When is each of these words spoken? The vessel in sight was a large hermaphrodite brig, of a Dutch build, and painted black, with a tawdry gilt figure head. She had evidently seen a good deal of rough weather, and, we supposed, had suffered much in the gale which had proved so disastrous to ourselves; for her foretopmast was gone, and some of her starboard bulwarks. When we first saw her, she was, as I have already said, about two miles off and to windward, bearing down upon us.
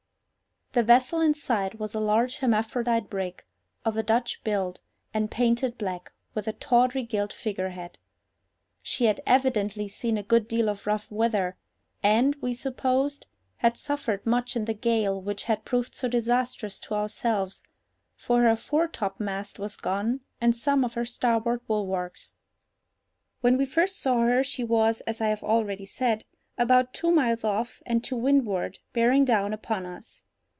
The 0.73 0.83
vessel 0.83 1.19
in 1.19 1.33
sight 1.33 1.79
was 1.79 1.93
a 1.93 1.99
large 1.99 2.37
hermaphrodite 2.37 3.09
brig, 3.09 3.43
of 3.83 3.97
a 3.97 4.03
Dutch 4.03 4.41
build, 4.45 4.79
and 5.13 5.29
painted 5.29 5.77
black, 5.77 6.13
with 6.33 6.47
a 6.47 6.53
tawdry 6.53 7.03
gilt 7.03 7.33
figure 7.33 7.71
head. 7.71 7.97
She 8.81 9.03
had 9.03 9.19
evidently 9.25 9.89
seen 9.89 10.17
a 10.17 10.23
good 10.23 10.47
deal 10.47 10.69
of 10.69 10.87
rough 10.87 11.11
weather, 11.11 11.57
and, 12.01 12.35
we 12.35 12.53
supposed, 12.53 13.27
had 13.57 13.75
suffered 13.77 14.25
much 14.25 14.55
in 14.55 14.63
the 14.63 14.73
gale 14.73 15.21
which 15.21 15.43
had 15.43 15.65
proved 15.65 15.93
so 15.93 16.07
disastrous 16.07 16.79
to 16.85 16.93
ourselves; 16.93 17.63
for 18.15 18.43
her 18.43 18.55
foretopmast 18.55 19.59
was 19.59 19.75
gone, 19.75 20.21
and 20.39 20.55
some 20.55 20.85
of 20.85 20.93
her 20.93 21.03
starboard 21.03 21.67
bulwarks. 21.67 22.35
When 23.41 23.57
we 23.57 23.65
first 23.65 23.99
saw 23.99 24.21
her, 24.21 24.41
she 24.41 24.63
was, 24.63 25.01
as 25.01 25.19
I 25.19 25.27
have 25.27 25.43
already 25.43 25.85
said, 25.85 26.23
about 26.57 26.93
two 26.93 27.11
miles 27.11 27.43
off 27.43 27.81
and 27.85 28.01
to 28.05 28.15
windward, 28.15 28.79
bearing 28.93 29.25
down 29.25 29.51
upon 29.51 29.85
us. 29.85 30.23